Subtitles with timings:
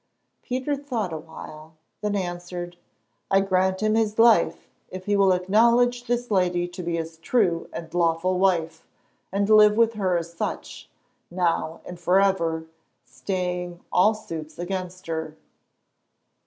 [0.41, 2.75] Peter thought a while, then answered:
[3.29, 7.69] "I grant him his life if he will acknowledge this lady to be his true
[7.71, 8.87] and lawful wife,
[9.31, 10.89] and live with her as such,
[11.29, 12.65] now and for ever,
[13.05, 15.37] staying all suits against her."